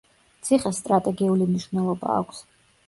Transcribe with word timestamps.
ციხეს 0.47 0.79
სტრატეგიული 0.83 1.51
მნიშვნელობა 1.53 2.15
აქვს. 2.25 2.43